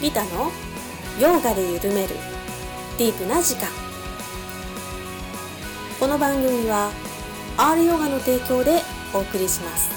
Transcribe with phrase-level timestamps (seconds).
[0.00, 0.52] リタの
[1.20, 2.14] ヨガで緩める
[2.98, 3.66] ディープな時間。
[5.98, 6.92] この番組は
[7.56, 8.80] R ヨガの提供で
[9.12, 9.90] お送りします。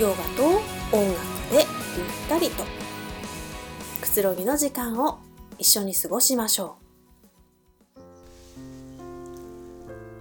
[0.00, 0.44] ヨガと
[0.96, 1.18] 音楽
[1.50, 1.66] で
[1.96, 2.62] ゆったりと。
[4.00, 5.18] くつろぎの時間を
[5.58, 6.76] 一緒に過ごしましょ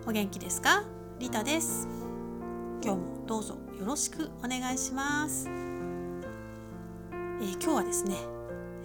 [0.05, 0.09] う。
[0.09, 0.84] お元気ですか？
[1.20, 1.88] リタです。
[2.84, 5.47] 今日もどうぞよろしくお願いします。
[7.41, 8.18] えー、今日はですね、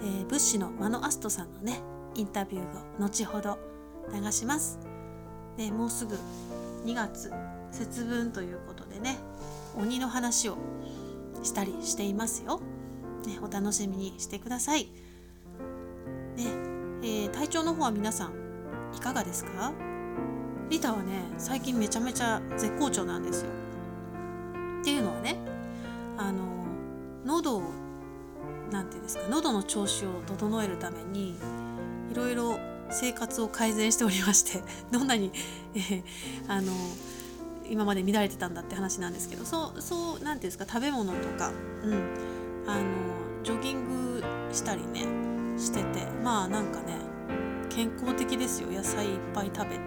[0.00, 1.82] えー、物資のマノアストさんのね
[2.14, 3.58] インタビューを後ほど
[4.14, 4.78] 流します。
[5.58, 6.18] ね、もうすぐ
[6.84, 7.30] 2月
[7.70, 9.18] 節分ということでね
[9.76, 10.56] 鬼の話を
[11.42, 12.60] したりしていますよ。
[13.26, 14.84] ね、お楽しみにしてください。
[16.36, 16.44] ね
[17.02, 18.32] えー、体調の方は皆さん
[18.96, 19.72] いかがですか？
[20.70, 23.50] リタはね最近めちゃめちゃ絶好調なんですよ。
[24.80, 25.36] っていうのはね
[26.16, 26.42] あの
[27.26, 27.62] 喉を
[28.70, 31.36] 何て言うんですか喉の調子を整えるために
[32.10, 32.58] いろいろ
[32.90, 35.32] 生活を改善しておりまして どんなに、
[35.74, 36.02] えー、
[36.48, 36.72] あの
[37.68, 41.50] 今まで乱れてたんだって話なんですけどそうそう何て言うんですか食べ物とか、
[41.82, 41.94] うん、
[42.66, 42.84] あの
[43.42, 45.06] ジョギングしたりね
[45.58, 46.96] しててまあなんかね
[47.76, 48.70] 健康的ですよ。
[48.70, 49.80] 野菜いっぱい食べて、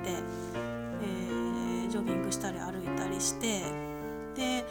[1.01, 3.63] えー、ジョギングしたり歩いたりして
[4.35, 4.63] で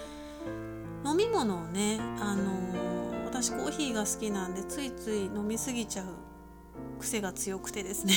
[1.05, 2.98] 飲み物をねあの
[3.29, 6.07] 私コーヒーが好きなんでついつい飲みすぎちゃう
[6.99, 8.15] 癖が強くてですね。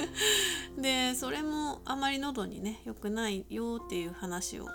[0.80, 4.66] でそれもあまり喉にね良くないよっていう話を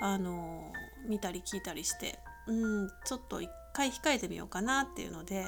[0.00, 0.70] あの
[1.08, 5.44] 見たり聞いたりしてうんちょっと一回控えてみようかなっていうので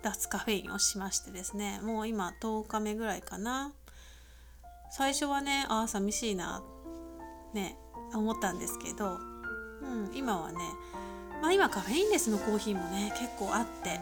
[0.00, 1.78] 脱カフェインをしましてですね。
[1.82, 3.74] もう今10日目ぐらいかな。
[4.90, 6.62] 最初はねああ寂しいな
[7.52, 7.76] ね
[8.14, 9.18] 思ったんですけど、
[9.82, 10.58] うん、今はね
[11.40, 14.00] まあ、今カフェインレスのコーヒーもね結構あって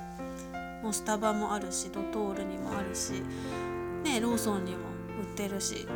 [0.83, 3.23] もうスタバもあるしドトールにもあるし、
[4.05, 4.79] ね、ローソンにも
[5.20, 5.86] 売ってるし、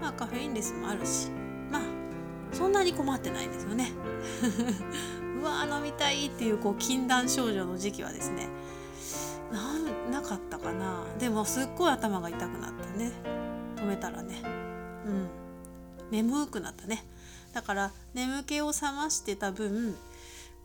[0.00, 1.30] まあ、カフェインレスもあるし
[1.70, 1.82] まあ
[2.52, 3.92] そんなに困ってないんですよね。
[5.38, 8.48] うわー飲みたいっていうこう禁断症状の時期はですね
[10.10, 11.04] なかったかな。
[11.18, 13.12] でもすっごい頭が痛くなってね
[13.76, 14.42] 止めたらね
[15.06, 15.28] うん。
[16.10, 17.04] 眠くなったね。
[17.52, 19.96] だから眠気を覚ましてた分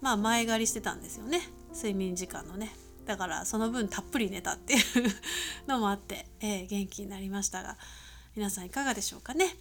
[0.04, 1.40] まあ前借りしてたんですよね。
[1.74, 2.76] 睡眠時間のね。
[3.06, 4.82] だからその分たっぷり寝たっていう
[5.66, 7.78] のもあって、えー、元気になりましたが。
[8.36, 9.56] 皆さんいかがでしょうかね。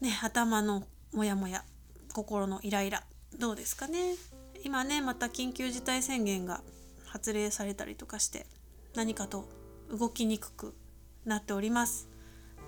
[0.00, 1.64] ね頭のモヤモヤ
[2.12, 3.02] 心のイライラ
[3.36, 4.14] どうですかね。
[4.62, 6.62] 今ねまた緊急事態宣言が
[7.04, 8.46] 発令されたりとかして
[8.94, 9.48] 何かと
[9.90, 10.76] 動きにくく
[11.24, 12.08] なっております。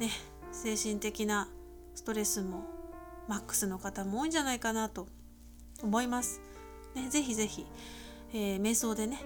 [0.01, 0.11] ね
[0.51, 1.49] 精神的な
[1.95, 2.65] ストレスも
[3.29, 5.07] マックスの方も多いんじゃないかなと
[5.85, 6.41] 思います。
[6.95, 7.67] ね、ぜひぜひ、
[8.33, 9.21] えー、瞑想でね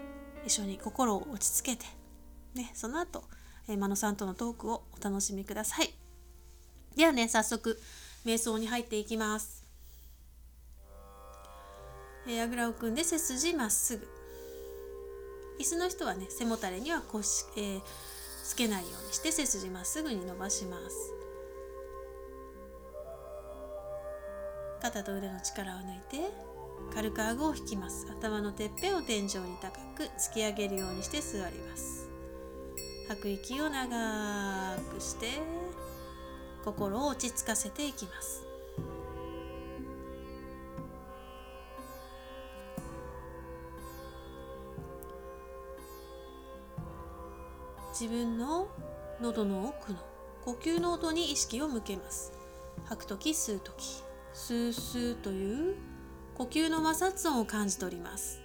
[0.45, 1.87] 一緒に心を落ち着けて、
[2.55, 3.25] ね、その後、
[3.69, 5.95] えー、真野さんとのトークをお楽しみください。
[6.97, 7.81] ではね早速
[8.27, 9.65] 瞑想に入っていきます。
[12.27, 14.09] えー、あぐらを組んで背筋まっすぐ。
[15.61, 17.83] 椅子の人はね背もたれには腰、えー、
[18.45, 21.13] つけないようにして背筋まっすぐに伸ばします。
[24.81, 26.48] 肩と腕の力を抜いて
[26.95, 28.07] 軽く顎を引きます。
[28.11, 32.09] 頭のてっぺんを天井に高く突き上げるようにして座ります。
[33.09, 35.27] 吐く息を長くして
[36.65, 38.45] 心を落ち着かせていきます。
[47.93, 48.69] 自分の
[49.21, 49.99] 喉の奥の
[50.45, 52.33] 呼吸の音に意識を向けます。
[52.85, 54.03] 吐く時吸う時。
[54.33, 55.75] スースーという
[56.39, 58.41] 呼吸の摩擦音を感じ取ります。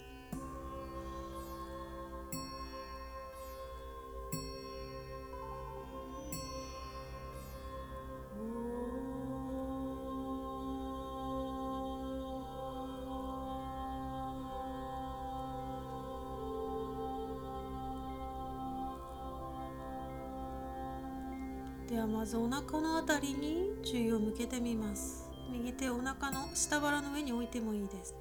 [21.88, 25.23] ではまずお腹のあたりに注意を向けてみます。
[25.54, 28.16] 右手をお腹の下腹の上に置いてもいいです。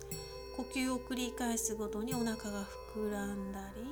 [0.55, 2.37] 呼吸を繰り返すごとにお腹が
[2.95, 3.83] 膨らんだり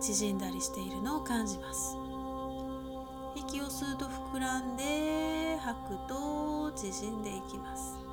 [0.00, 1.96] 縮んだりしているのを感じます。
[3.36, 8.07] 息を吸うと膨らんで吐くと縮んでいきます。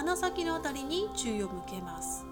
[0.00, 2.24] 鼻先のあたりに注意を向けます。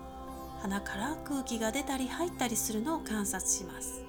[0.62, 4.07] 鼻から空気が出たり入ったりするのを観察します。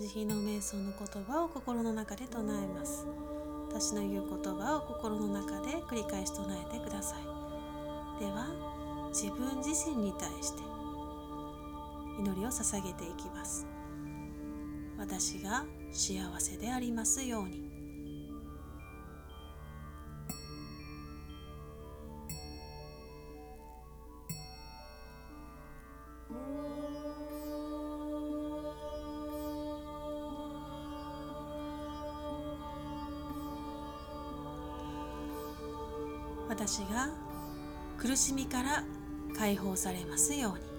[0.00, 3.06] 慈悲の瞑想の言葉を心の中で唱えます。
[3.68, 7.22] 私の言う言葉を心の中で繰り返し唱えてください。
[8.18, 8.48] では
[9.10, 10.62] 自分自身に対して
[12.18, 13.66] 祈りを捧げていきます。
[14.96, 17.69] 私が幸せでありますように。
[36.60, 37.08] 私が
[37.96, 38.84] 苦しみから
[39.34, 40.69] 解放されますように。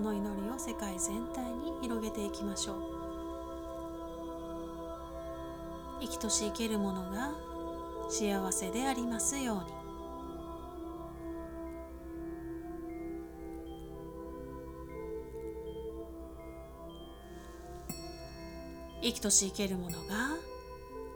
[0.00, 2.76] この祈りを世界全体に広げていきましょう。
[6.00, 7.32] 生きとし生けるものが
[8.08, 9.62] 幸せでありますように。
[19.02, 20.30] 生きとし生けるものが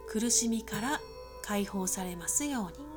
[0.09, 1.01] 苦しみから
[1.43, 2.94] 解放されますように。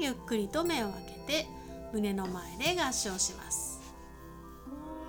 [0.00, 1.46] ゆっくりと目を開けて
[1.92, 3.80] 胸の前で合掌します。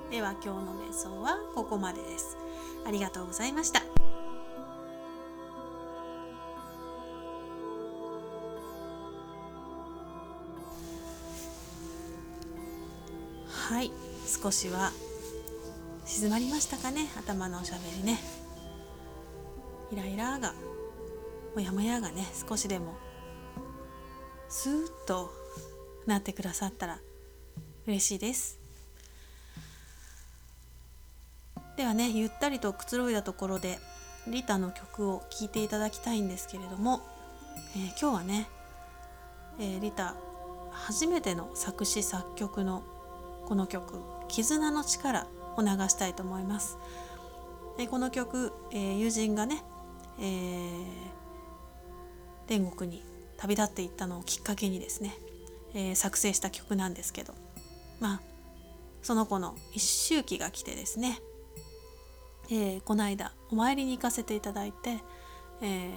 [0.09, 2.37] では今日の瞑想はここまでです。
[2.85, 3.81] ありがとうございました。
[13.47, 13.91] はい
[14.25, 14.91] 少しは
[16.05, 17.07] 静まりましたかね。
[17.17, 18.19] 頭のおしゃべりね。
[19.91, 20.53] イライラが
[21.53, 22.95] もやもやがね少しでも
[24.49, 25.31] スーッと
[26.05, 26.99] なってくださったら
[27.85, 28.59] 嬉しいです
[31.75, 33.77] ではねゆったりとくつろいだところで
[34.27, 37.01] リタの曲を聴いていただきたいんですけれども、
[37.75, 38.47] えー、今日はね、
[39.59, 40.15] えー、リタ
[40.71, 42.83] 初めての作詞作曲の
[43.45, 46.77] この曲「絆の力」を流したいと思います。
[47.77, 49.63] でこの曲、えー、友人がね、
[50.19, 50.85] えー、
[52.47, 53.03] 天国に
[53.37, 55.15] 旅立っていったのをきっかけにですね、
[55.73, 57.33] えー、作成した曲なんですけど
[57.99, 58.21] まあ
[59.01, 61.19] その子の一周期が来てですね、
[62.49, 64.97] えー、この間お参りに行かせていただいて、
[65.61, 65.91] えー、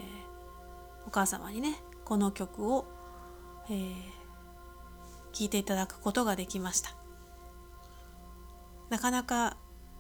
[1.07, 2.87] お母様にねこの曲を、
[3.69, 3.95] えー、
[5.33, 6.95] 聴いていただくことができました。
[8.91, 9.57] なかなか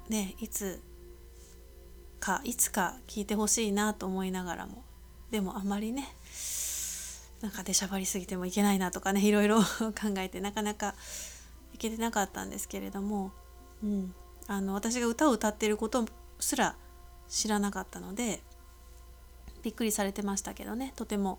[0.08, 0.82] ねいつ
[2.18, 4.84] かいつか聴いてほしいなと思いながらも
[5.30, 6.08] でもあまりね
[7.40, 10.94] なんか出しゃばりすぎてもいけないなとかねいろいろ 考えてなかなか
[11.74, 13.32] いけてなかったんですけれども、
[13.82, 14.14] うん、
[14.46, 16.06] あの私が歌を歌っていること
[16.38, 16.76] すら
[17.28, 18.42] 知らなかったので
[19.62, 21.38] びっくりされてましたけどねとても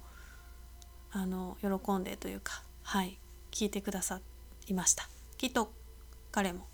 [1.12, 3.20] あの喜んでというかはい
[3.52, 4.22] 聞いてくださ
[4.68, 5.10] いました。
[5.38, 5.72] きっと
[6.32, 6.68] 彼も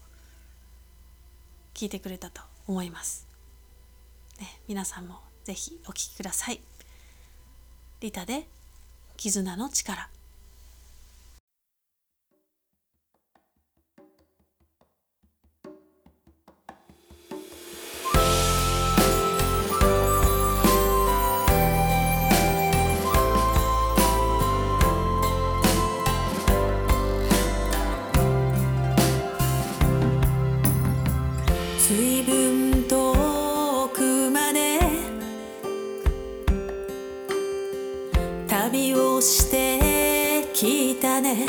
[1.73, 3.27] 聞いてくれたと思います、
[4.39, 6.61] ね、皆さんも是非お聴きください。
[8.01, 8.47] リタで
[9.17, 10.09] 絆の力。
[39.21, 41.45] してきたね。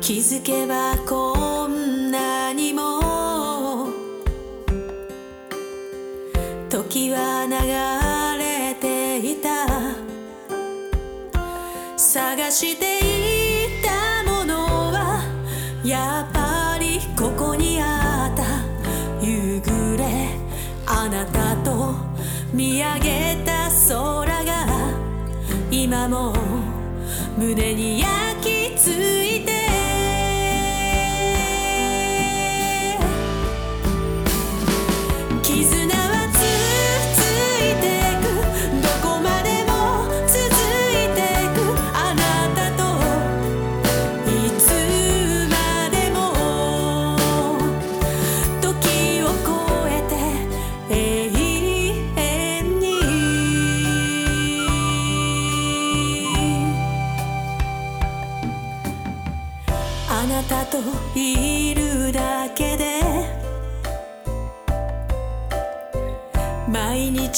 [0.00, 3.88] 気づけばこんなにも
[6.68, 7.56] 時は流
[8.38, 9.66] れていた。
[11.96, 14.54] 探していたもの
[14.92, 15.22] は
[15.82, 18.44] やっぱりここにあった。
[19.24, 20.04] 夕暮れ
[20.86, 21.94] あなたと
[22.52, 23.53] 見上げた。
[25.84, 26.32] 今も
[27.36, 28.23] 胸に焼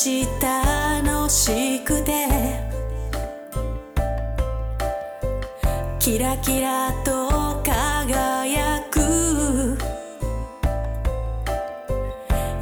[0.06, 2.28] 毎日楽しくて。
[5.98, 9.76] キラキラと輝く。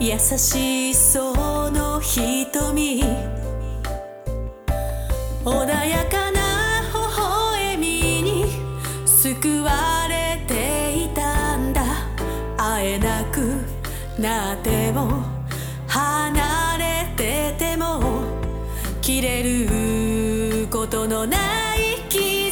[0.00, 1.34] 優しいそ
[1.70, 3.04] の瞳。
[5.44, 8.46] 穏やかな微笑みに。
[9.04, 11.82] 救われていたんだ。
[12.56, 13.60] 会えなく
[14.18, 15.33] なっても。
[19.04, 21.36] 切れることのな
[21.76, 22.43] い絆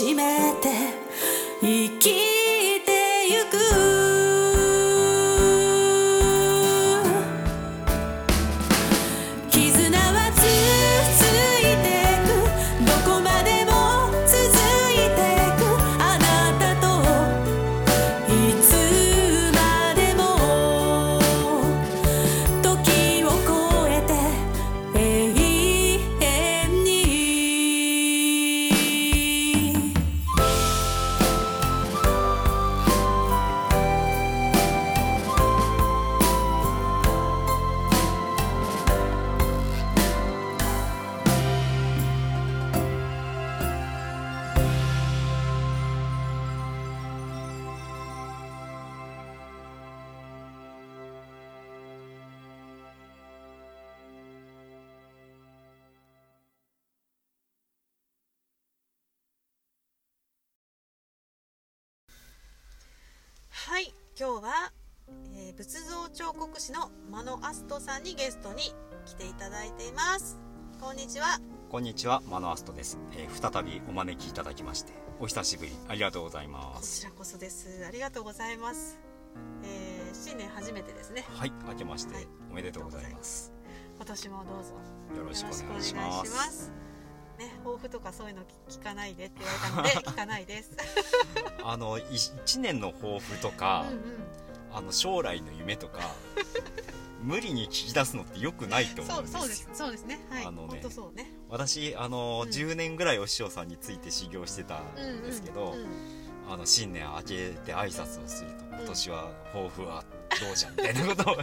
[0.00, 0.99] 閉めて
[64.20, 64.70] 今日は、
[65.34, 68.64] えー仏像彫刻師のマノアストさんにゲストに
[69.06, 70.38] 来ていただいています。
[70.78, 71.40] こんにちは。
[71.70, 77.00] こんにちは、マノアストです、えー再びお招きいただきまして、お久しぶり、ありがとうございまこす。
[77.00, 77.82] ちらこそです。
[77.88, 78.98] ありがとうございます、
[79.64, 81.24] えー新年初めてですね。
[81.26, 82.28] はい、明けまして、はい。
[82.50, 83.54] おめでとうございます。
[83.96, 84.74] 今年もどうぞ。
[85.16, 86.70] よろしくお願いします。
[87.40, 90.70] ね抱負とかそういうの聞かないでって言われたので 聞かないです。
[91.64, 92.04] あの、い
[92.44, 94.00] 一年の抱負とか、うんうん
[94.72, 95.98] あの将来の夢とか、
[97.24, 99.40] 無理に聞き出すのって良くないと思そううんですよ。
[99.40, 99.68] そうです。
[99.72, 100.20] そうですね。
[100.30, 100.44] はい。
[100.44, 101.32] あのねそうね。
[101.48, 102.50] 私、あの、うん。
[102.50, 106.20] 10年ぐらいお師匠さんについて修行してたんですけど、うんうんうん
[106.50, 110.04] あの新年明けて挨拶をすると今年は抱負は
[110.40, 111.36] どうじゃんみたいなことを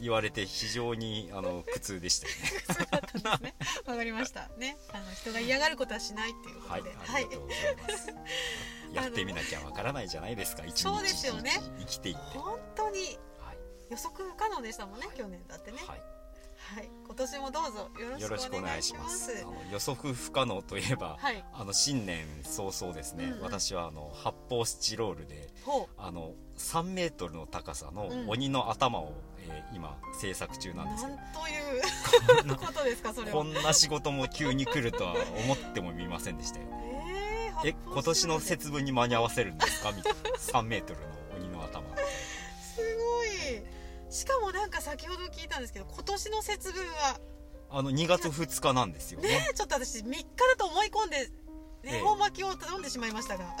[0.00, 2.34] 言われて非常にあの苦痛でしたよ
[3.40, 3.48] ね。
[3.48, 3.54] ね。
[3.86, 4.48] わかりました。
[4.58, 4.76] ね。
[4.92, 8.14] あの人が嫌がることはしないっていうことはいでありがとうございます、
[8.92, 10.64] やってみなきゃわからないじゃないですか。
[10.64, 11.52] 一日そうですよね。
[11.78, 12.38] 生きていって。
[12.38, 13.58] 本当にはい、
[13.90, 15.78] 予測不可能でしたもんね去年だってね。
[15.86, 16.02] はい、
[16.74, 16.90] はい。
[17.04, 19.36] 今年もどうぞよよろしくお願いしまします。
[19.36, 21.44] すあの予測不可能といえば、はい。
[21.52, 23.40] あの新年早々ですね、うんうん。
[23.42, 28.28] 私はあの発泡スチロールでほあの3メートルの高さのうん。
[28.28, 29.12] 鬼の頭を、
[29.48, 31.82] えー今制作中うなんですけなんどという
[32.38, 33.32] こんなことですかそれは。
[33.36, 36.66] こんな仕事も急に来るとは思ってもみませんでしたよ。
[37.64, 39.92] えー、え今年のせ節分に間に合わせるんですか？
[39.92, 41.82] みたいな3メートルの鬼の頭。
[41.96, 43.62] すごい。
[44.10, 47.20] しかもなんか先ほど聞いたんですけど今年の節分は。
[47.70, 49.28] あの2月2日なんですよね。
[49.28, 51.43] ねちょっと私3日だと思い込んでええ
[51.86, 53.44] 恵方巻きを頼んでしまいましたが。
[53.44, 53.54] はい。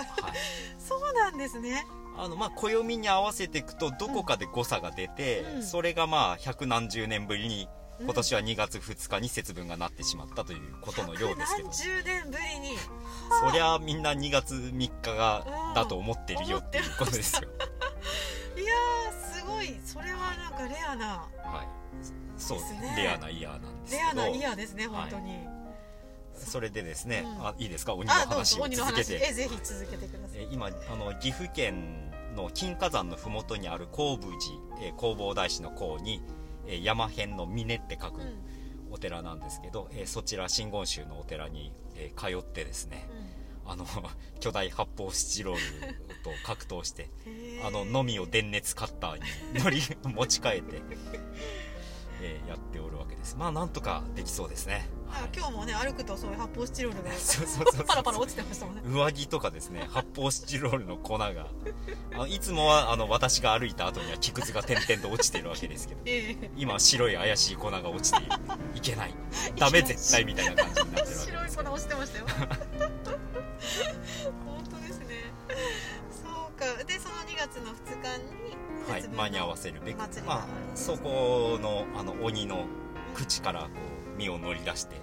[0.78, 1.86] そうなんですね。
[2.16, 5.62] あのまあ暦に合わせていくとどこかで誤差が出て、うん。
[5.62, 8.04] それがまあ百何十年ぶりにうん。
[8.06, 12.76] 今年は2月2日に節分がなってしまったということのようですけど、何十年ぶりに。
[12.78, 17.42] そりゃみんな2月3日がうんだと思ってるよっていうことですよ、
[18.56, 19.78] いやーすごい。
[19.84, 21.06] それはなんかレアな。
[21.44, 21.68] はい。
[22.36, 22.94] そうですね。
[22.96, 24.22] レアなイヤーなんですけど。
[24.22, 25.38] レアなイヤーですね本当に、
[26.36, 27.46] それでですね、うん。
[27.46, 27.94] あいいですか？
[27.94, 29.20] 鬼の話を続けて。
[29.28, 30.40] えぜひ続けてください。
[30.42, 34.32] え今あの岐阜県の金華山の麓にある興武
[34.76, 36.22] 寺、えー弘法大師の興に、
[36.66, 38.38] えー山辺の峰って書くうん。
[38.90, 43.08] お寺なんですけど、えーそちら真言宗のお寺に、えー通ってですね
[43.66, 43.86] あの
[44.40, 47.08] 巨大発泡スチロールと格闘して
[47.64, 49.22] あののみを電熱カッターに
[49.64, 49.80] 乗り
[50.12, 50.82] 持ち替えて、
[52.24, 53.36] えーやっておるわけです。
[53.36, 55.22] まあなんとかできそうですね、はい。
[55.24, 58.82] あ今日もね歩くとそういう発泡スチロールが そうそうそうそうパラパラ落ちてましたもんね。
[58.86, 61.28] 上着とかですね発泡スチロールの粉が。
[62.14, 66.00] あのいつもはあの私が歩いた後には木くずが点々と落ちてるわけですけど。
[66.06, 66.50] ええ。
[66.56, 68.32] 今白い怪しい粉が落ちている。
[68.74, 69.14] いけない
[69.58, 71.70] ダメ絶対みたいな感じになってるわけ白いですけど。
[71.70, 72.26] 粉落ちてましたよ。
[74.44, 75.06] 本当ですね。
[76.10, 76.84] そうか。
[76.84, 78.43] でその2月の2日に
[78.88, 79.98] はい間に合わせるべく。
[79.98, 82.64] まあ、そこのあの鬼の
[83.14, 83.68] 口からこ
[84.14, 84.96] う身を乗り出して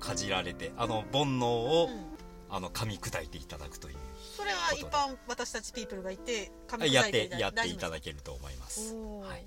[0.00, 2.14] かじられてあの煩悩を、うん。
[2.50, 3.96] あの噛み砕いていただくという
[4.36, 8.94] それは一般私たちピープルがいて噛みやっ砕いててやっていただだけると思います。
[8.94, 9.46] はい。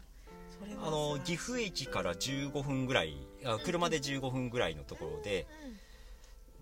[0.84, 5.48] あの岐阜駅から15分ぐらいあ車で15分ぐらいのところで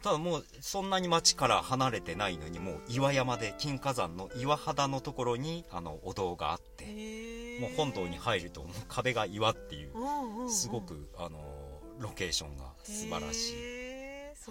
[0.06, 9.90] ただもうそんなに町から離れてないのにもう岩山で金華山の岩肌のところにあのお堂があってもう本堂に入るともう壁が岩っていう
[10.48, 11.40] すごくあの
[11.98, 13.56] ロケーションが素晴らしい。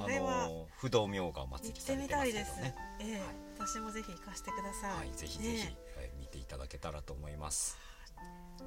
[0.02, 0.48] あれは。
[0.48, 2.62] の不動明がお祭りされてまみたいですけ
[3.04, 3.22] どね
[3.56, 7.78] 私もぜひ行かせてください、はいぜひぜひ、ねはい見ていただけたらと思います。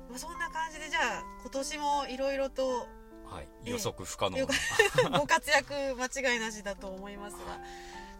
[0.10, 2.88] まあ、そんな感じでじゃあ今年もいろいろと
[3.30, 3.48] はい。
[3.66, 3.72] ええ。
[3.72, 4.38] 予測不可能。
[5.18, 7.60] ご活躍間違いなしだと思いますが、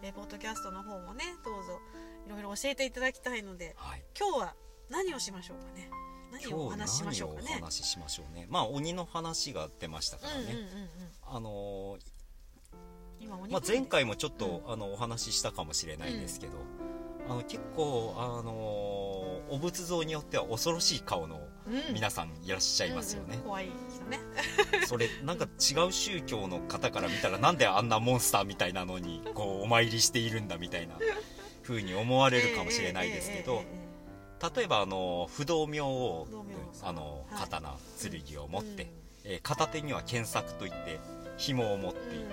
[0.02, 1.80] えーポッドキャストの方もねどうぞ
[2.26, 4.04] いろいろ教えていただきたいのではい。
[4.18, 4.54] 今日は
[4.88, 5.90] 何をしましょうかね。
[6.30, 7.48] 何をお話ししましょうかね。
[7.60, 8.46] お話ししましょうね。
[8.48, 10.88] まあ鬼の話が出ましたからね、うんうんうんうん
[11.22, 12.18] あのー
[13.50, 16.52] まあ、前回もちょっと、あのお話ししたかもしれないんですけど、
[17.28, 21.47] あの結構、あのーお仏像によっては恐ろしい顔のうん
[21.92, 23.34] 皆さんいらっしゃいますよね。
[23.34, 24.18] うんうん、怖い人ね。
[24.86, 30.94] それなんか違う宗教の方から見たらなんであんなモンスターみたいなのに こうお参りしているんだみたいな
[31.62, 33.64] 風に思われるかもしれないですけど
[34.56, 36.26] 例えばあの不動明王
[36.82, 37.40] あのはい。
[37.50, 37.76] 刀
[38.24, 38.88] 剣を持って、うん。
[39.24, 41.00] えー片手には剣策といって
[41.36, 42.24] 紐を持っていて、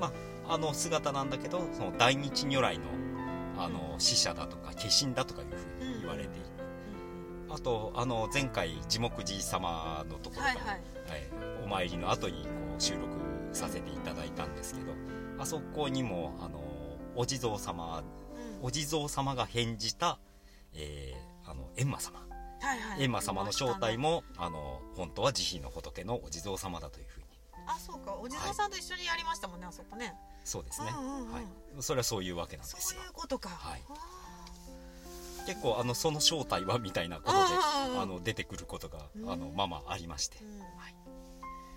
[0.00, 0.12] ま
[0.48, 2.84] あ、あの姿なんだけどその大日如来の
[3.58, 6.49] あの死者だとか化身だとかいうふうに言われていて、
[7.52, 10.66] あとあの前回地木寺様のところから、はいはい。
[10.68, 10.80] はい
[11.64, 13.06] お参りの後にこう収録
[13.52, 14.92] させていただいたんですけど
[15.38, 16.60] あそこにもあの
[17.14, 18.02] お地蔵様
[18.60, 18.66] うん。
[18.66, 20.18] お地蔵様が返じた、
[20.74, 22.18] えーあの閻魔様。
[22.60, 23.00] はいはい。
[23.00, 27.26] 閻魔様の正体もあの本当は慈悲の仏のお地蔵様だというふうに。
[27.66, 28.14] あそうか。
[28.20, 30.14] お地蔵さんと一緒にやりましたもんね、あそこね。
[30.44, 31.32] そうですね、うんうんうん。
[31.32, 31.44] はい、
[31.80, 32.78] それはそういうわけなんですよ。
[32.80, 33.48] そういうことか。
[33.48, 33.82] はい。
[33.88, 33.94] あ
[35.50, 37.38] 結構あのその正体はみたいなことで
[37.98, 39.30] あの出てくることがうん。
[39.30, 40.38] あのまあまあありまして。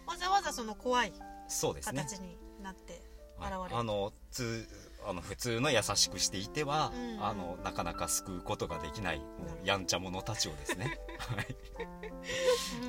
[0.06, 1.14] わざわざその怖い
[1.48, 2.02] そうですね。
[2.02, 3.02] 形になって
[3.40, 3.70] 現はい。
[3.70, 4.68] れる、あのつ
[5.06, 9.22] あの普通の優しくしていては、あのなかなか救うことができない
[9.66, 10.98] やんちゃ者たちをですね、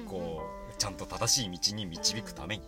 [0.06, 2.64] こうちゃんと正しい道に導くために、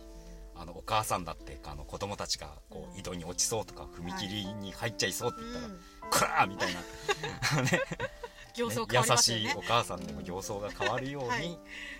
[0.59, 7.81] あのお母さんだってあの子供たちがこう井戸に落ちそうとか踏切に入っちゃいそうって言ったらうん「こら!」みたいな、 ね
[8.57, 11.59] 優しいお母さんでも形相が変わるように、はい。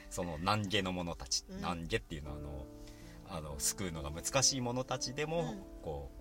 [0.09, 1.61] その難下の者たち、うん。
[1.61, 2.65] 難下っていうのはあの
[3.29, 5.63] あの救うのが難しい者たちでも、うん。
[5.83, 6.17] こう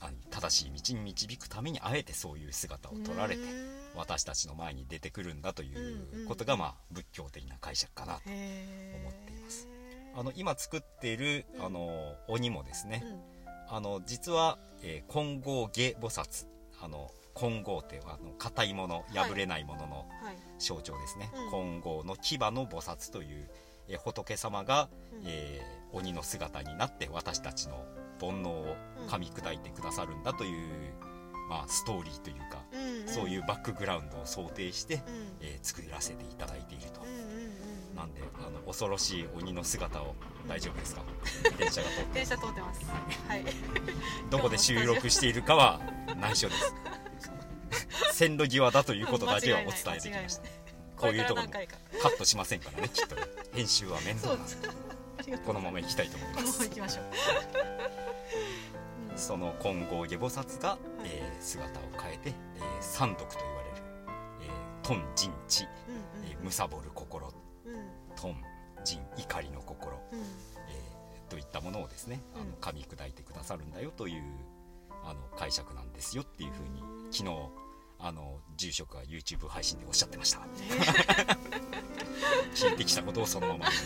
[0.00, 3.76] あ正しい道に導くためにあえてそういう姿を取られてうん。
[3.94, 9.66] 私たちの前に出てくるんだということが、まあ、仏教的な解釈かなと思っています
[10.16, 11.64] あの今作っている、うん。
[11.66, 13.76] あの鬼もですね、うん。
[13.76, 16.46] あの実は、えー金剛下菩薩
[16.82, 20.36] あの金剛ってあの硬いもの破れないもののはい。
[20.58, 21.50] 象徴ですね、うん。
[21.50, 23.50] 金剛の牙の菩薩という、
[23.88, 25.22] えー仏様が、うん。
[25.26, 27.82] えー鬼の姿になって私たちの
[28.20, 28.76] 煩悩を
[29.08, 30.92] 噛み砕いてくださるんだという、
[31.48, 33.08] まあ、ストーリーというか、うんうん。
[33.08, 35.00] そういうバックグラウンドを想定して、うん。
[35.40, 37.00] えー作らせていただいていると、
[37.96, 40.14] なんであの恐ろしい鬼の姿を
[40.46, 41.02] 大丈夫ですか？
[41.58, 42.80] 電車が通って 電車通ってます。
[43.28, 43.44] はい。
[44.30, 45.80] どこで収録しているかは
[46.20, 46.74] 内緒です。
[48.12, 50.42] 線路際だということだけはお伝えできました。
[50.96, 52.02] こういうところこれから何回か。
[52.02, 53.16] カットしませんからねきっと。
[53.16, 56.62] ね編集は面倒なんでこのまま行きたいと思います。
[56.68, 57.04] 行きましょう。
[59.12, 59.18] うん。
[59.18, 61.08] その金剛下菩薩が、い。
[61.08, 63.76] えー姿を変えて、えー三毒と言われる、
[64.42, 65.68] えー、トン人知、うん
[66.30, 67.32] えー、むさぼる心
[68.16, 68.42] トン
[68.84, 70.18] 人怒りの心、うん。
[70.18, 70.26] えー
[71.28, 72.50] といったものをですねあうん。
[72.50, 74.22] の噛み砕いてくださるんだよという
[75.04, 77.36] あの解釈なんですよっていうふうに昨日
[77.98, 80.40] あの住職が YouTube 配信でおっしゃってました。
[82.54, 83.66] 聞いてきたことをそのまま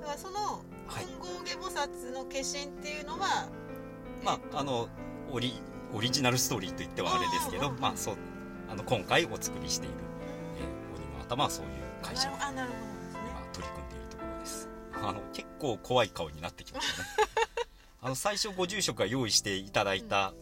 [0.00, 1.04] だからそのはい。
[1.06, 2.42] 金剛下菩薩の化身
[2.78, 3.48] っていうのは、
[4.24, 4.88] まああの
[5.30, 5.60] オリ
[5.92, 8.16] オリジナルストーリーといってはあれですけどまあそう
[8.68, 9.94] あの今回お作りしている、
[10.58, 13.20] えー鬼の頭はそういう解釈あなるほどですね。
[13.30, 14.68] 今取り組んでいるところです。
[14.94, 17.08] あの結構怖い顔になってきましたね。
[18.02, 20.32] あの最初ご住職が用意していただいた、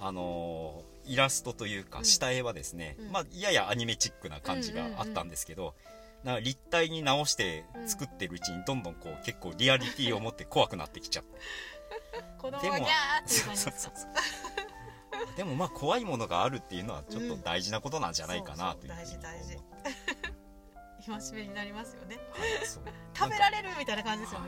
[0.00, 2.04] あのーイラストというかうん。
[2.04, 3.12] 下絵はですね、うん。
[3.12, 5.74] まあ、ややアニメチックな感じがあったんですけど、
[6.22, 11.38] なんか立体に直して作ってるうちにどんどんこう結構リアリティを持って怖くなってきちゃって。
[12.38, 12.88] 子供でもはギャー
[13.24, 14.06] って感じです
[15.38, 19.54] でもまあ怖いものがあるっていうのはちょっと大事なことなんじゃないかなというふうう大事大事。
[19.54, 19.88] 思って
[21.06, 22.18] 今しめになりますよね。
[22.32, 22.82] はいそう。
[23.14, 24.46] 食べられるみたいな感じですよね。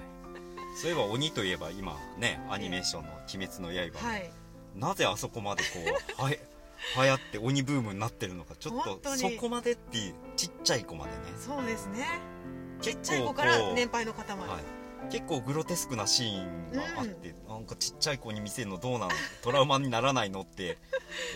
[0.82, 4.32] そういえば鬼といえば今ねアニメーションの「鬼滅の刃」はい。
[4.74, 5.68] なぜあそこまでこ
[6.18, 6.36] う はや
[6.96, 11.18] 流行って鬼ブームになってるのかちょっとそこまでっていうちっちゃい子までね。
[11.38, 12.04] そうですね。
[12.82, 19.10] ちっ結ちゃい子からう年配の方まで、はい結構グロテスクなシーンがあって、なんかちっちゃい子に見せるのどうなの
[19.42, 20.78] トラウマにならないのって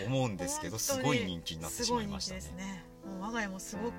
[0.06, 2.40] 思うんですけど すごい人気になってしまいましたね。
[2.40, 2.84] すごい人気ですね。
[3.06, 3.94] もう我が家もすごく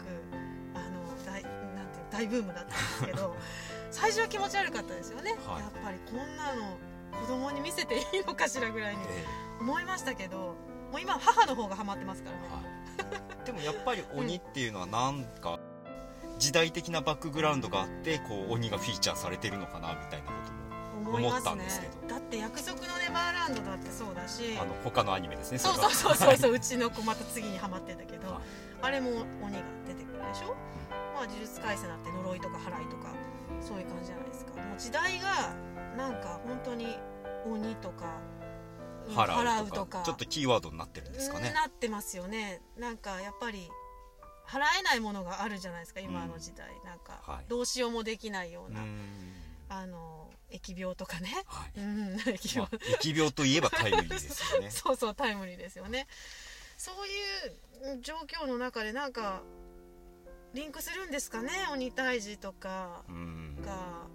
[0.74, 3.36] あの大なんていう大ブームだったんですけど
[3.92, 5.62] 最初は気持ち悪かったですよね、はい。
[5.62, 6.78] やっぱりこんなの
[7.22, 9.26] 子供に見せていいのかしらぐらいにえ
[9.60, 10.56] 思いましたけど
[10.92, 12.44] もう今母の方がハマってますからね、
[13.00, 15.60] えはい、でもやっぱり鬼っていうのはなんか
[16.38, 21.56] 時代的なバックグラウンドがあってこう鬼がフィーチャーされてるのかなみたいなことも思った思いますね。
[21.56, 28.42] んですけどだって約束のネバーランドだってそうだしあの他のアニメですねそうそうそうそうそううちの子また次にハマってんだけど、はい。
[28.82, 29.10] あれも
[29.42, 30.56] 鬼が出てくるでしょ、
[31.16, 33.14] まあ呪術廻戦だって呪いとか払いとか
[33.62, 34.52] そういう感じじゃないですか。
[34.56, 35.54] もう時代が
[35.96, 36.98] なんか本当に
[37.50, 38.20] 鬼とか
[39.08, 41.52] うん払うとかちょっとキーワードになってるんですかね。
[41.52, 42.62] なってますよね。
[42.78, 43.70] なんかやっぱり
[44.48, 47.46] 払えないものがあるじゃないですか今の時代、なんかはい。
[47.48, 48.82] どうしようもできないような、
[49.70, 51.80] あの疫病とかね、はい。
[51.80, 54.70] うん疫ま病あ、疫病といえばタイムリーですよね。
[54.72, 56.08] そうそうタイムリーですよね。
[56.78, 59.42] そういう状況の中でなんか
[60.54, 63.04] リンクするんですかね鬼退治とか。
[63.10, 63.62] うん。
[63.62, 64.08] が。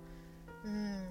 [0.65, 1.09] うん。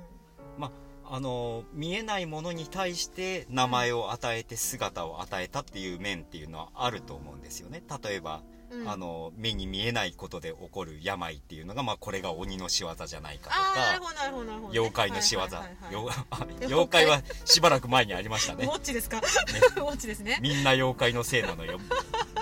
[0.57, 0.71] まあ
[1.11, 7.81] あの見えないものに対して名前を与えて姿を与えたっていう面っていうのはあると思うんですよね。
[8.03, 8.89] 例えば、うん。
[8.89, 20.39] あの目に見えないことで起こる病っていうのが、まあ、これが鬼の仕業じゃないかとか妖怪の仕業、はいはいはいはい妖あ 怪はしばらく前にありました ウねォッチですか、 ウォッチですね。
[20.41, 21.79] みんな妖怪のせいなのよ。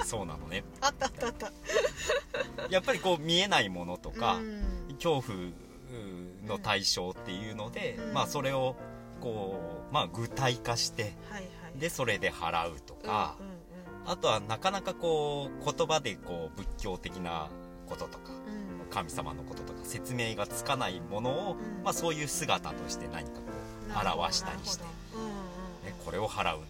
[0.05, 0.63] そうなのね。
[0.81, 1.51] あったあったあった。
[2.69, 4.95] やっぱりこう見えないものとか、うん。
[4.95, 5.37] 恐怖
[6.45, 8.13] の対象っていうので、うん。
[8.13, 8.75] まあそれを
[9.21, 9.59] こ
[9.89, 11.79] う、まあ、具体化してはいはい。
[11.79, 13.46] でそれで払うとかう、んうん
[14.07, 17.49] あとはなかなかこう言葉でこう仏教的な
[17.87, 18.71] こととかうん。
[18.71, 21.83] うん神様のこととか説明がつかないものを、うん。
[21.83, 23.41] まあ、そういう姿として何かこ
[23.89, 24.89] う表したりして、ね、
[26.05, 26.67] これを払うんだ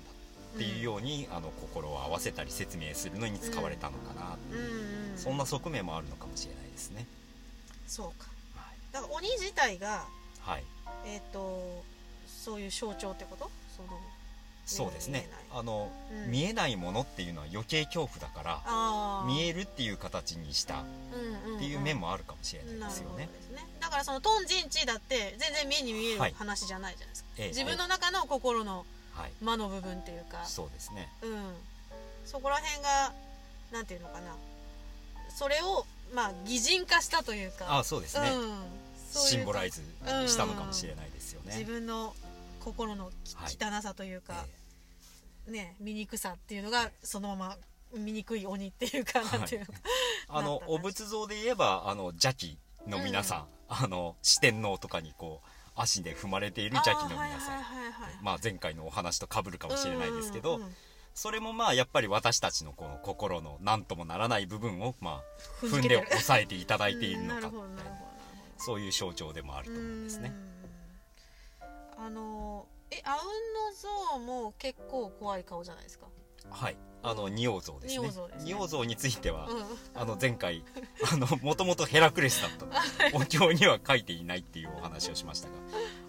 [0.56, 4.36] っていうように、あの心を合わせたり説明するのに使われたのかな、
[5.15, 7.06] そんな側面もあるのかもしれないですね。
[7.86, 8.30] そうか。
[8.56, 8.78] はい。
[8.91, 10.04] だから鬼自体が
[10.41, 10.63] はい。
[11.06, 11.84] えっ、と
[12.28, 13.52] そういう象徴ってこと？
[13.76, 13.89] その
[14.67, 15.27] そうですね。
[15.51, 16.32] あの、うん。
[16.32, 20.84] 見えないものっていうのは余計恐怖だから見えるっていう形にしたっ
[21.58, 23.15] ていう面もあるかもしれないですよね。
[23.15, 23.67] なるほどですね。
[23.80, 26.32] だからそのトンジンチだって全然目に見えはい。
[26.32, 27.47] る話じゃないじゃないですか、ええ。
[27.47, 29.32] 自分の中の心のはい。
[29.41, 30.45] 魔の部分っていうか。
[30.45, 31.10] そうですね。
[31.23, 31.53] うん。
[32.25, 33.13] そこら辺が
[33.71, 34.36] なんていうのかな。
[35.36, 37.80] それをまあ擬人化したというか。
[37.80, 38.63] あそうですね、うん、
[39.12, 39.82] そういうシンボライズ
[40.27, 42.15] したのかもしれないですよね、自分の
[42.67, 43.12] 心の
[43.45, 44.45] 汚さというか、
[45.47, 47.58] えね醜さっていうのがそのまま
[47.95, 49.73] 醜い鬼っていうか、なんていうのか
[50.27, 57.63] あのお仏像で言えばあの邪気の皆さん、あの四天王とかにこう足で踏まれている邪気の皆さん、
[58.21, 60.75] まあ、前回のお話と被るかもしれないですけど、うんうんうん。
[61.13, 65.21] それもまあやっぱり私たちのこの心の何ともならない部分をま
[65.62, 67.51] あ踏んで抑えていただいているのか。
[68.60, 70.34] そういう象徴でもあると思うんですね。
[70.51, 70.57] うん
[72.08, 76.08] あのえあうんの像も結構怖い顔じゃないですか？
[76.50, 76.78] はい。
[77.04, 78.10] あの仁王像ですね。
[78.46, 78.67] 仁王ね。
[78.70, 79.63] 像については、うん。
[80.02, 80.63] あの前回
[81.12, 82.72] あのもともとヘラクレスだったの
[83.17, 85.54] お経には書いていないっていうお話をしましたが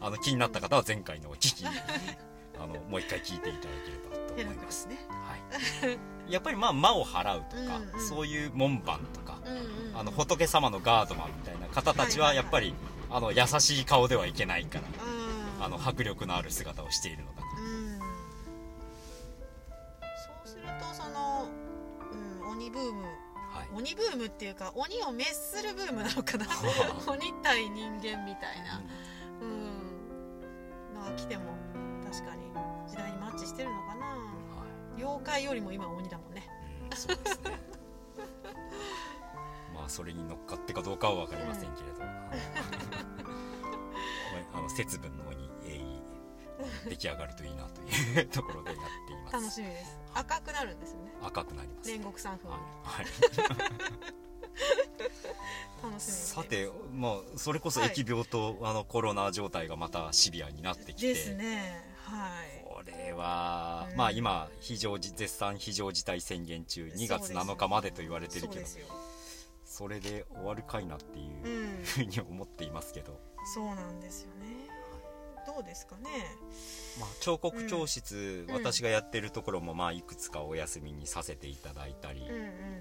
[0.01, 1.65] あの気になった方は前回のを聞き
[2.61, 4.87] あのもう一回聞いていただければと思います。
[4.87, 4.99] ね。
[5.09, 5.37] は
[6.29, 8.09] い、やっぱりまあ魔を払うとか、うんうん。
[8.09, 9.97] そういう門番とか、うんうんうん。
[9.99, 12.73] あの仏様のガードマンみたいな方たちはやっぱり、
[13.11, 15.18] あの優しい顔ではいけないから、うん
[15.61, 17.99] あの迫力のある姿をしているのかな、うん。
[17.99, 18.05] そ
[20.45, 21.49] うするとその、
[22.13, 23.03] うん、鬼ブーム。
[23.03, 26.47] はい、鬼ブームっていうか鬼を滅するブームなのかな。
[27.07, 28.83] 鬼対人間みたいな。
[29.41, 29.89] うん。
[30.95, 31.45] のが来ても
[32.05, 32.43] 確かに
[32.87, 34.07] 時代にマッチしてるのかな。
[34.07, 34.17] は
[34.97, 36.47] 妖怪よりも今は鬼だもんね。
[36.83, 37.59] いうん、そうですね。
[39.75, 42.03] まあそれに乗っかってかどうかは分かりませんけれど、
[44.55, 45.38] あの節分の鬼
[46.89, 49.33] 出来上がるといいなというところでやっています。
[49.35, 49.99] 楽しみです。
[50.15, 51.13] 赤くなるんですよね。
[51.23, 52.55] 赤くなります、煉獄さん風に。
[52.55, 53.05] はい。
[53.05, 53.09] はい
[55.81, 57.91] 楽しみさて、まあ、それこそはい。
[57.91, 61.09] 疫病と、あのコロナ状態がまたシビアになってきて。
[61.09, 61.85] ですね。
[62.03, 62.65] はい。
[62.65, 63.97] これは、うん。
[63.97, 68.67] まあ今非常時絶賛非常事態宣言中2月7日までと言われてるけど。
[69.65, 71.85] それで終わるかいなっていううん。
[71.85, 73.21] ふうに思っていますけど、
[73.55, 74.68] そうなんですよね
[75.53, 76.11] どうですかね。
[77.01, 82.27] まあ、彫刻教室、うん私がやってるところもまあいくつかお休みにさせていただいたり、うん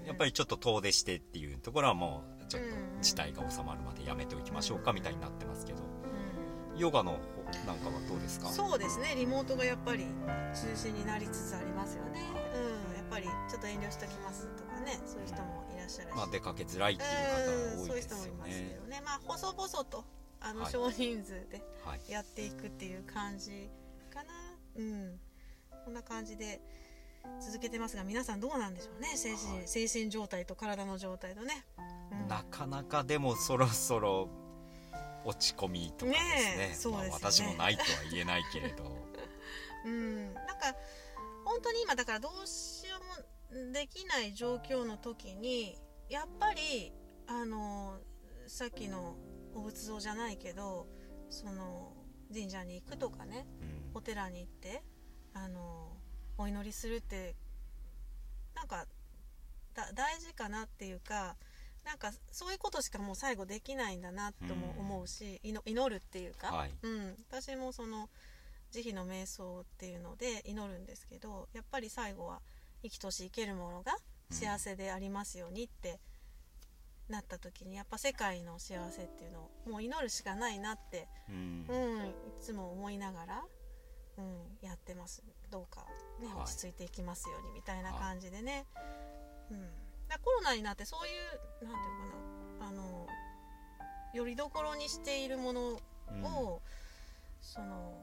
[0.01, 5.79] うんやっぱりちょっと遠出してっていうところはもうちょっとうん事態が収まるまでやめておきましょうかみたいになってますけど。
[5.79, 5.87] うん
[6.77, 7.17] ヨガの方
[7.65, 8.49] なんかはどうですか？
[8.49, 9.15] そうですね。
[9.15, 10.05] リモートがやっぱり
[10.53, 12.21] 中心になりつつありますよね。
[12.53, 12.95] うん。
[12.95, 14.99] やっぱりちょっと遠慮しときますとかね。
[15.07, 17.09] そういう人もいらっしゃるし、まあ、出かけづらいっていう
[17.79, 19.01] 方うん多いですよそういう人もいますけねどね。
[19.03, 20.05] まあ細々と
[20.41, 20.71] あのはい。
[20.71, 22.11] 少人数ではい。
[22.11, 23.69] やっていくっていう感じ
[24.09, 24.33] かな。
[24.75, 25.19] うん。
[25.85, 26.61] こんな感じで
[27.39, 29.15] 続けてますが皆さんどうなんでしょうね。
[29.15, 29.67] 精神,、はい。
[29.67, 31.65] 精神状態と体の状態とね、
[32.11, 32.27] うん。
[32.27, 34.29] なかなかでもそろそろ
[35.25, 37.09] 落ち込みとかですね。
[37.11, 39.07] 私もないとは言えないけれど。
[39.85, 40.75] うん、なんか
[41.45, 42.97] 本当に今だからどうしよ
[43.53, 45.77] うもできない状況の時に
[46.09, 46.91] やっぱり
[47.27, 47.99] あの
[48.47, 49.15] さっきの
[49.57, 50.87] お仏像じゃないけど
[51.29, 51.93] その
[52.33, 53.97] 神社に行くとかねうん。
[53.97, 54.83] お寺に行って
[55.33, 55.89] あの
[56.37, 57.35] お祈りするって
[58.55, 58.85] なんか
[59.73, 61.35] だ大事かなっていうか
[61.85, 66.71] なんかそういうことしかもう最後できないんだなとも思うし、いの祈るっていうか、はい。
[66.83, 68.09] うん、私もその
[68.71, 72.41] 慈悲の瞑想っていうので祈るんですけどやっぱり最後は
[72.83, 73.95] 生きとし生けるものが
[74.29, 76.01] 幸せでありますようにって
[77.09, 81.65] なった時にやっぱ世界の幸せっていうのをもう祈るしかないなってうん。
[81.69, 83.43] うん、いつも思いながら、
[84.17, 85.23] うん、やってます。
[85.49, 85.85] どうか、
[86.19, 86.43] ねはい。
[86.43, 88.65] 落ち着いていきますようにみたいな感じでね、
[89.51, 89.61] うん、
[90.09, 91.11] だコロナになってそうい
[91.63, 92.67] うなんていうのかな。
[92.69, 93.07] あの
[94.13, 95.71] よりどころにしているものを、
[96.09, 96.23] うん。
[97.41, 97.93] その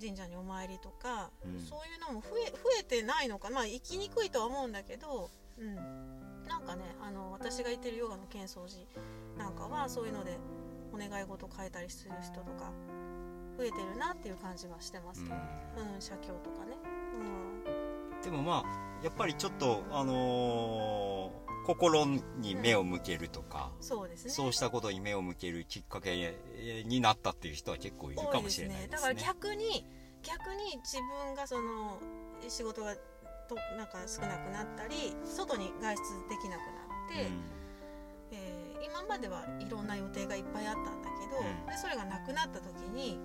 [0.00, 1.60] 神社にお参りとか、うん。
[1.60, 5.76] そういうのも増え増えてないのかまあ行きにくいとは思うんだけど、うん、
[6.48, 8.86] なんかねあの私が行ってるヨガの浅草寺
[9.36, 10.38] なんかはそういうので
[10.92, 12.72] お願い事変えたりする人とか
[13.56, 15.22] 増えてるなっていう感じはしてます。
[15.22, 16.76] けど、うん、写経とかね、
[18.14, 22.06] うん、でもまあやっぱりちょっとあのー心
[22.38, 24.30] に目を向けるとか、そうですね。
[24.30, 26.34] そうしたことに目を向けるきっかけ
[26.86, 28.96] になったっていう人は結構いるかもしれないですね。
[28.96, 29.84] だから逆に
[30.22, 32.00] 逆に自分がその
[32.48, 32.94] 仕事が
[33.48, 37.30] となんか少なくなったり外に外出できなくなって、
[38.32, 41.66] えー今まではいろんな予定がいっぱいあったんだけど、うん。
[41.66, 43.18] でそれがなくなった時にやっ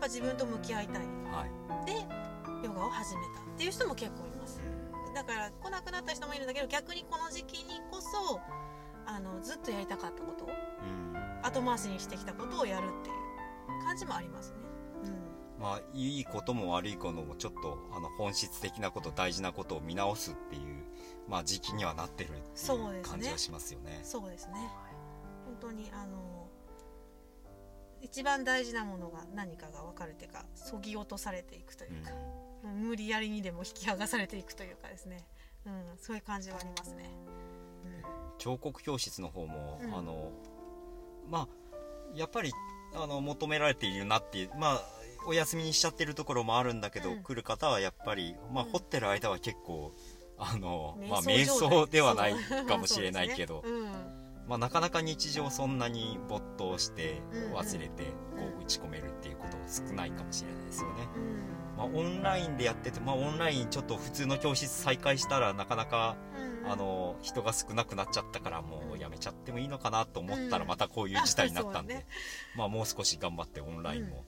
[0.00, 1.02] ぱ自分と向き合いたい。
[1.02, 1.50] うんはい。
[1.86, 2.06] で
[2.64, 4.60] ヨガを始めたっていう人も結構います。
[5.14, 8.40] だから来なくなった人もいるんだけど逆にこの時期にこそ
[9.06, 11.16] あのずっとやりたかったことをうん。
[11.42, 14.57] 後回しにしてきたことをやるっていう感じもありますね。
[15.58, 20.88] まあいいことも悪いこともちょっとあの本質的なこと大事なことを見直すっていう
[21.28, 22.96] まあ、時期にはなってるってそうですね。
[22.96, 24.00] いう感じはしますよね。
[24.02, 24.54] そうですね。
[25.44, 26.48] 本当にあの
[28.00, 32.10] 一番大事なものが何かが分かるというかそぎ落とされていくというか、
[32.64, 35.26] 無理やりにでも引き剥がされていくというかですね、
[35.66, 37.10] うん、そういう感じはありますね。
[38.38, 39.94] 彫刻教室の方も、うん。
[39.94, 40.32] あの
[41.28, 41.48] まあ
[42.14, 42.52] やっぱり
[42.94, 47.22] あの求められているなっていうまあお休みにしちゃってるところもあるんだけど、うん。
[47.22, 49.92] 来る方はやっぱり、まあ、うん掘ってる間は結構
[50.38, 52.34] あの、うんまあ、瞑瞑想ではない
[52.66, 53.90] かもしれないけど、そうですね。
[54.48, 57.54] まあ、なかなか日常そんなに没頭してうん。
[57.54, 58.10] 忘れてこ
[58.58, 61.08] う打ち込めるっていうこと少ないかもしれないですよね。
[61.76, 70.68] まあ、オンラインでやってて、まあ、オンラインちょっと普通の教室再開したらなかなかうんあの人が少なくなっちゃったからもうやめちゃってもいいのかなと思ったらうん。
[70.68, 72.06] またこういう事態になったんで、 そうね。
[72.56, 74.24] まあもう少し頑張ってオンラインも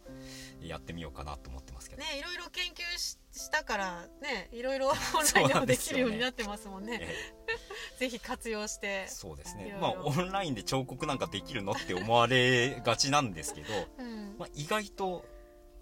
[0.61, 4.97] やってみようかなと思ってますけど、ねいろいろ研究ししたからねいろいろ オン
[5.35, 6.99] ラインでもできるようになってますもんね。
[7.01, 7.17] え
[7.99, 8.87] ぜひ活用して。
[8.87, 9.77] えそうですね。
[9.81, 14.37] まあオンラインで彫刻なんかできるのって思われがちなんですけど、うん。
[14.39, 15.25] まあ、意外と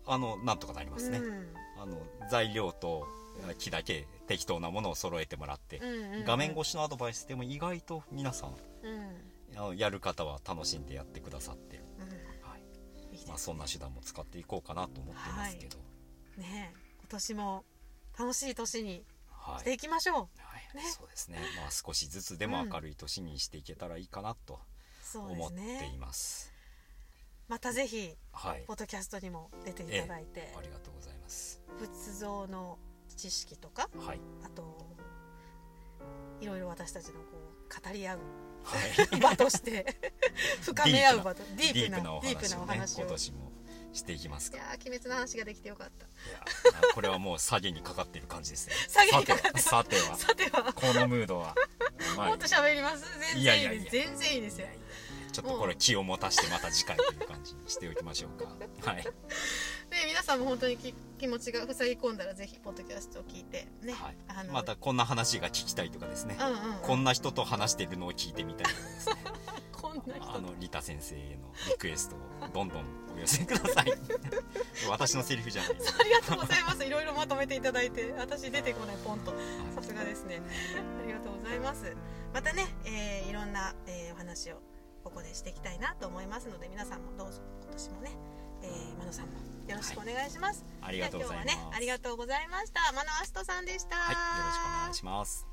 [0.07, 1.55] あのなんとかなりますね、うん。
[1.79, 3.07] あの材料と
[3.59, 6.25] 木だけ適当なものを揃えてもらって、うんうんうん。
[6.25, 9.77] 画面越しのアドバイスでも意外と皆さんうん。
[9.77, 12.49] やる方は楽しんでやってくださってる、うん。
[12.49, 12.63] はい。
[13.27, 15.79] まあ、そんな手段も使っていこうかなと思ってますけど、
[16.37, 16.77] ねえ。
[17.01, 17.65] 今年も
[18.19, 19.61] 楽しい年にはい。
[19.61, 20.25] していきましょう、は
[20.59, 20.77] い。
[20.77, 20.83] ね。
[20.83, 24.61] そうですね、まあ、少しずつでも明るい年にしていけたらいいかなと
[25.15, 26.53] 思っています。
[27.49, 31.63] またぜひはい、ポッドキャストにも出ていただいて、ありがとうございます。
[31.79, 32.79] 仏像の
[33.19, 34.63] 知識とかはい、あと
[36.41, 38.19] いろいろ私たちのこう語り合う
[38.63, 39.85] はい、 場として
[40.63, 43.01] 深め合う場とディープなディープなお話をね、話を。
[43.01, 43.53] 今年も
[43.93, 44.57] していきますい。
[44.57, 46.07] やー鬼滅の話ができてよかった。
[46.07, 46.09] い
[46.89, 48.75] や、これはもう下げにかかってる感じですね。
[48.89, 49.63] 下げにかかってる。
[49.63, 51.55] さては、さては、このムードは、
[52.17, 53.05] まあもっと喋ります。
[53.35, 53.91] 全然いいです。
[53.91, 54.69] 全然いいですよ
[55.33, 58.47] ちょっとこれ気を持たしてまた次回という感じにしておきましょうか。
[58.91, 59.03] はい。
[59.03, 59.11] で
[60.07, 64.17] 皆さんも本当にき気持ちが塞ぎ込んだらぜひポッドキャストを聞いてね、はい。
[64.29, 66.37] あのまたこんな話が聞きたいとかですね。
[66.41, 69.15] うんうん、うん、こんな人と話してるのを聞いてみたいとかですね。
[69.73, 70.35] こんな人。
[70.35, 72.19] あのリタ先生へのリクエストを
[72.53, 72.85] どんどん
[73.17, 73.93] お寄せください。
[74.89, 75.81] 私のセリフじゃないで。
[75.81, 76.85] すありがとうございます。
[76.85, 79.33] いろいろまとめていただいて私出てこないポンと。
[79.75, 80.43] さすがですね。
[80.77, 81.97] ありがとうございます。
[82.33, 84.61] またね、えーいろんな、えーお話を
[85.09, 88.11] ここでしていきたいなと思いますので皆さんもどうぞ今年もね、
[88.63, 89.33] えー、マノさんも
[89.67, 91.47] よろしくお願いします、ありがとうございます。
[91.47, 92.93] ねありがとうございました。
[92.93, 93.97] マノアストさんでした。
[93.97, 95.47] はいよろしくお願いします。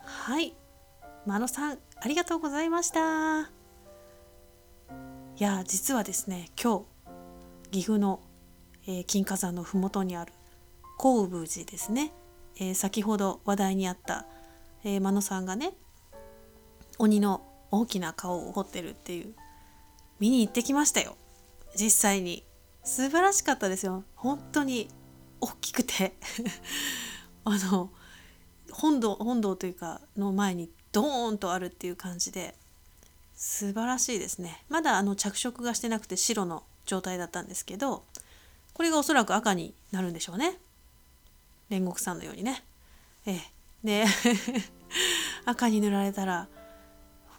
[0.00, 0.54] はい、
[1.26, 3.42] マノさんありがとうございました。
[3.42, 3.44] い
[5.38, 6.84] や実はですね今
[7.64, 8.20] 日岐阜の、
[8.86, 10.32] えー金華山の麓にある
[10.98, 12.12] 高宮寺ですね、
[12.56, 14.26] えー先ほど話題にあった、
[14.86, 15.72] えー、マノさんがね
[16.98, 19.34] 鬼の大きな顔を彫ってるっていう。
[20.20, 21.16] 見に行ってきましたよ。
[21.74, 22.44] 実際に。
[22.84, 24.04] 素晴らしかったですよ。
[24.14, 24.88] 本当に
[25.40, 26.14] 大きくて。
[27.44, 27.90] あの
[28.70, 32.54] 本堂本堂というかの前にドーンとあるっていう感じで。
[33.34, 34.64] 素晴らしいですね。
[34.68, 38.04] まだあの着色がしてなくて白の状態だったんですけど
[38.72, 40.58] これがおそらく赤になるんでしょうね。
[41.70, 42.64] 煉獄さんのようにね。
[43.26, 43.56] ええ。
[43.84, 44.04] で
[45.46, 46.48] 赤に塗られたら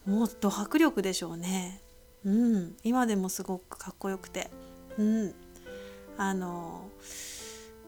[0.06, 1.82] もっと迫力でしょうね。
[2.24, 2.78] うん。
[2.84, 4.50] 今でもすごくかっこよくて。
[4.98, 5.36] うん。
[6.18, 6.90] あの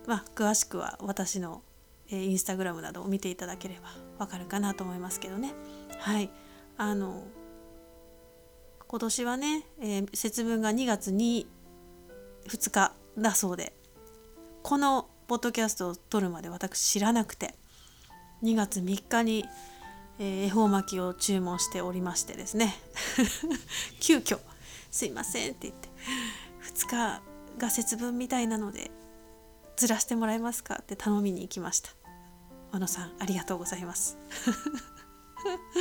[0.06, 1.64] まあ詳しくは私の
[2.10, 5.54] えーインスタグラムなどを見ていただければわかるかなと思いますけどね。
[5.98, 6.30] はい。
[6.78, 7.24] あの
[8.88, 11.48] 今年はね、えー節分が2月に
[12.48, 13.74] 2日だそうで
[14.64, 17.56] このポッドキャストを撮るまで私知らなくて
[18.44, 19.46] 2月3日に、
[20.20, 22.76] えー恵方巻きを注文しておりましてですね。
[24.00, 24.40] 急遽
[24.92, 25.90] すいません」って言って
[26.74, 27.22] 2日
[27.58, 28.92] が節分みたいなので
[29.78, 31.92] ずらしてもらえますかって頼みに行きました。
[32.72, 34.18] 和野さんありがとうございます。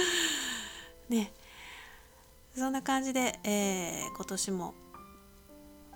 [1.09, 1.33] ね。
[2.57, 4.75] そんな感じで、えー今年も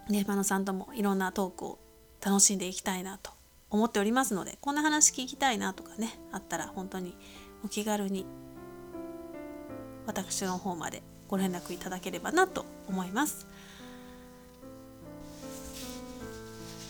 [0.09, 1.79] ね和野さんともいろんなトークを
[2.25, 3.33] 楽しんでいきたいなと
[3.71, 7.17] 思っておりますのでこんな話聞きたいなとかねあったら本当に
[7.65, 8.27] お気軽に
[10.07, 13.47] 私の方までご連絡いただければなと思います。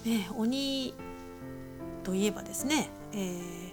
[0.05, 0.95] ね、鬼
[2.03, 3.73] といえばですね、えー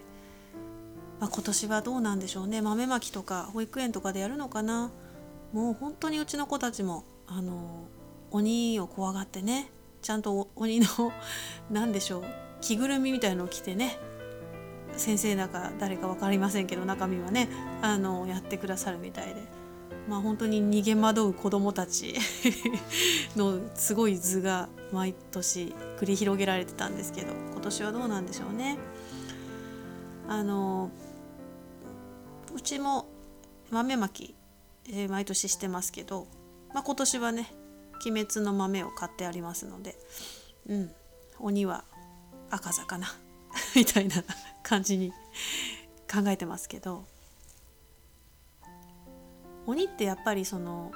[1.20, 4.92] まあ、今年はどうなんでしょうね豆まきとか保育園とかでやるのかな
[5.54, 7.86] もう本当にうちの子たちもあの
[8.32, 9.72] 鬼を怖がってね
[10.02, 10.88] ちゃんとお鬼の
[11.72, 12.24] 何でしょう
[12.62, 13.98] 着ぐるみみたいのを着てね
[15.00, 17.50] 先生だか誰か分かりませんけど中身はね
[17.82, 19.36] あのやってくださるみたいで
[20.08, 22.16] まあ本当に逃げ惑う子どもたち
[23.36, 28.78] のすごい図が毎年繰り広げられてたんですけど今年はどうなんでしょうね。
[30.28, 30.92] あの
[32.54, 33.08] うちも
[33.72, 34.36] 豆まき、
[34.88, 36.28] えー毎年してますけど、
[36.74, 37.52] まあ、今年はね
[38.06, 39.96] 鬼滅の豆を買ってありますので、
[40.68, 40.92] うん、
[41.40, 41.84] 鬼は
[42.50, 43.08] 赤座かな
[43.76, 44.16] みたいな
[44.70, 45.12] 感じに
[46.12, 47.06] 考えてますけど
[49.66, 50.92] 鬼ってやっぱりその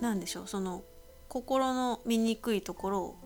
[0.00, 0.84] なんでしょうその
[1.28, 3.16] 心の醜いところを、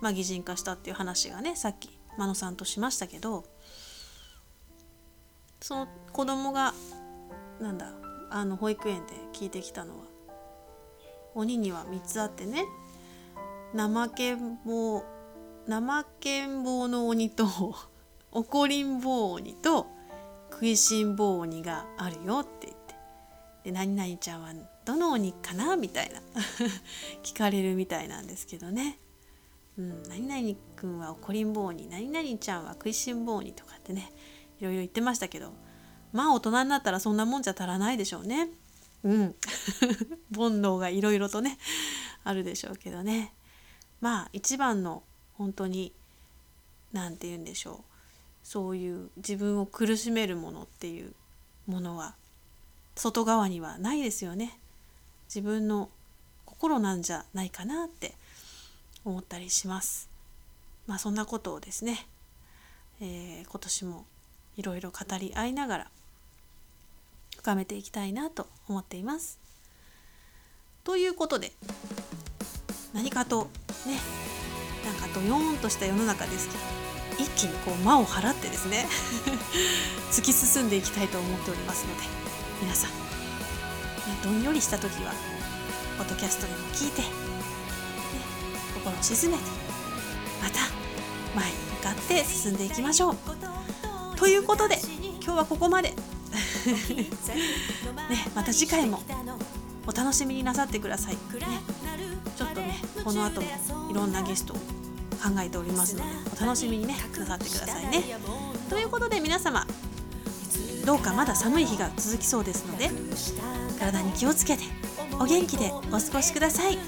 [0.00, 3.44] まあ、擬人化したっていう話がねさっき真野さんとしましたけど
[5.60, 6.72] その子供が
[7.60, 7.92] なんだ
[8.30, 10.04] あの保育園で聞いてきたのは
[11.34, 12.64] 鬼には3つあってね
[13.74, 15.02] 怠けん坊
[15.68, 17.44] 怠けん坊の鬼と
[18.32, 19.86] 怒りん坊鬼と
[20.50, 22.94] 食いしん坊鬼があるよって言って。
[23.64, 24.52] で何々ちゃんは
[24.84, 26.20] どの鬼かなみたいな。
[27.22, 28.98] 聞かれるみたいなんですけどね。
[29.78, 34.12] うん、何々くんは怒りん坊鬼何々ちゃんは食いしん坊鬼とかってね
[34.60, 35.52] いろいろ言ってましたけど。
[36.12, 38.48] まあ大人になったらそんなもんじゃ足らないでしょうね。
[39.02, 39.34] うん。
[40.34, 41.58] 煩悩がいろいろとね
[42.24, 43.34] あるでしょうけどね。
[44.00, 45.02] まあ一番の
[45.34, 45.92] 本当に
[46.92, 47.91] 何て言うんでしょう。
[48.52, 51.14] そういう自分を苦しめるものっていう
[51.66, 52.14] ものは
[52.94, 54.58] 外側にはないですよね。
[55.26, 55.88] 自分の
[56.44, 58.12] 心なんじゃないかなって
[59.06, 60.10] 思ったりします。
[60.86, 62.06] まあそんなことをですね、
[63.00, 64.04] えー今年も
[64.58, 65.90] いろいろ語り合いながら
[67.38, 69.38] 深めていきたいなと思っています。
[70.84, 71.52] ということで
[72.92, 73.48] 何かと
[73.86, 73.98] ね
[74.84, 76.81] なんかドヨーンとした世の中ですけど
[77.18, 78.86] 一気にこう魔を払ってですね
[80.10, 82.02] 突き進んでいきたいと思っておりますので
[82.60, 82.96] 皆さん、ね、
[84.22, 85.12] どんよりした時は
[85.98, 87.08] ポッドキャストでも聞いて、ね、
[88.74, 89.44] 心を沈めて
[90.42, 90.60] また
[91.34, 93.16] 前に向かって進んでいきましょう。
[94.16, 94.78] ということで
[95.22, 95.94] 今日はここまで。
[98.08, 99.02] ね、また次回も
[99.86, 101.18] お楽しみになさってください、ね、
[102.36, 104.56] ちょっとねこの後もいろんなゲストを
[105.22, 108.02] 考えておりますのでお楽しみにねなさってくださいね。
[108.68, 109.66] ということで皆様
[110.84, 112.90] どうかまだ寒い日が続きそうですので
[113.78, 114.64] 体に気をつけて
[115.20, 116.78] お元気でお過ごしください。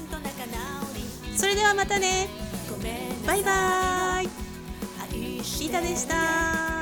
[1.35, 2.27] それではまたね。
[3.25, 4.45] バイバーイ。
[5.65, 6.74] リータでした